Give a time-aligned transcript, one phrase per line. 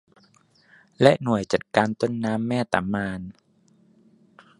[1.01, 3.21] และหน่วยจัดการต้นน้ำแม่ตะมาน